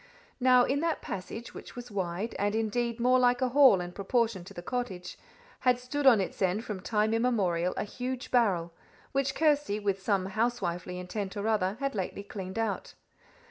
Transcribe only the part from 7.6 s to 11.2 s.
a huge barrel, which Kirsty, with some housewifely